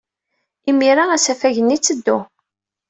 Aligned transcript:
Imir-a, 0.69 1.03
asafag-nni 1.15 1.75
itteddu. 1.75 2.17